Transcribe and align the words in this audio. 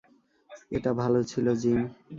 এটা 0.71 0.91
ভালো 0.93 1.19
ছিলো, 1.23 1.51
জিম। 1.55 1.79